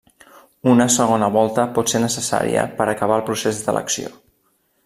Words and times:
Una 0.71 0.87
segona 0.95 1.29
volta 1.35 1.67
pot 1.77 1.93
ser 1.93 2.01
necessària 2.05 2.65
per 2.81 2.89
acabar 2.97 3.21
el 3.23 3.27
procés 3.31 3.65
d'elecció. 3.69 4.15